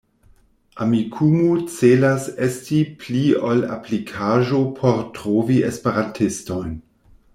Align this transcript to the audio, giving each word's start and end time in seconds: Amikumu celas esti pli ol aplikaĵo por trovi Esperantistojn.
Amikumu 0.83 1.43
celas 1.75 2.25
esti 2.47 2.79
pli 3.03 3.21
ol 3.51 3.61
aplikaĵo 3.75 4.63
por 4.81 4.99
trovi 5.19 5.59
Esperantistojn. 5.69 6.75